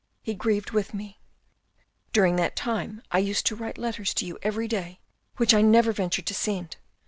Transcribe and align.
He 0.23 0.33
grieved 0.33 0.71
with 0.71 0.95
me. 0.95 1.19
During 2.11 2.35
that 2.37 2.55
time 2.55 3.03
I 3.11 3.19
used 3.19 3.45
to 3.45 3.55
write 3.55 3.77
letters 3.77 4.15
to 4.15 4.25
you 4.25 4.39
every 4.41 4.67
day 4.67 4.99
which 5.37 5.53
I 5.53 5.61
never 5.61 5.91
ventured 5.91 6.25
to 6.25 6.33
send. 6.33 6.77